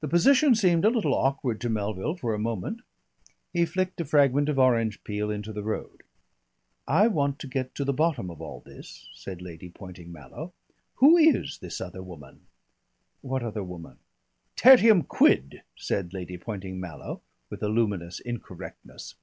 [0.00, 2.80] The position seemed a little awkward to Melville for a moment.
[3.52, 6.02] He flicked a fragment of orange peel into the road.
[6.88, 10.54] "I want to get to the bottom of all this," said Lady Poynting Mallow.
[10.94, 12.46] "Who is this other woman?"
[13.20, 13.98] "What other woman?"
[14.56, 17.20] "Tertium quid," said Lady Poynting Mallow,
[17.50, 19.14] with a luminous incorrectness.